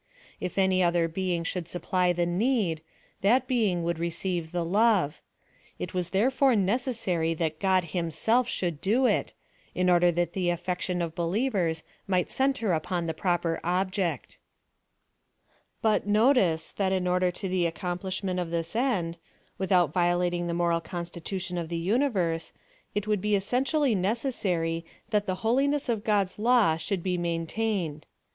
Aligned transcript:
If 0.39 0.57
any 0.57 0.81
other 0.81 1.07
being 1.07 1.43
bhould 1.43 1.67
supply 1.67 2.11
the 2.11 2.25
need^ 2.25 2.79
that 3.21 3.45
being 3.45 3.83
would 3.83 3.99
receive 3.99 4.51
the 4.51 4.65
love; 4.65 5.21
it 5.77 5.93
was 5.93 6.09
therefore 6.09 6.55
necessary 6.55 7.35
that 7.35 7.59
God 7.59 7.83
him 7.93 8.09
self 8.09 8.47
should 8.47 8.81
do 8.81 9.05
it, 9.05 9.33
in 9.75 9.91
order 9.91 10.11
that 10.11 10.33
the 10.33 10.49
affection 10.49 11.03
of 11.03 11.13
believers 11.13 11.83
might 12.07 12.31
centre 12.31 12.73
upon 12.73 13.05
the 13.05 13.13
proper 13.13 13.59
object. 13.63 14.31
ISS 14.31 14.37
PHILOSOPHY 14.37 15.19
OF 15.19 15.53
THE 15.53 15.79
But, 15.83 16.07
notice, 16.11 16.71
that 16.71 16.91
in 16.91 17.05
order 17.05 17.29
to 17.29 17.47
the 17.47 17.65
accomplishmeni 17.69 18.41
of 18.41 18.49
this 18.49 18.75
end, 18.75 19.17
without 19.59 19.93
violating 19.93 20.47
the 20.47 20.55
moral 20.55 20.81
constitution 20.81 21.59
of 21.59 21.69
the 21.69 21.77
universe, 21.77 22.53
it 22.95 23.05
would 23.05 23.21
be 23.21 23.35
essentially 23.35 23.93
necessary, 23.93 24.83
that 25.11 25.27
the 25.27 25.35
holiness 25.45 25.89
of 25.89 26.03
God's 26.03 26.39
law 26.39 26.75
should 26.75 27.03
be 27.03 27.19
maintain 27.19 27.97
ed. 27.97 28.05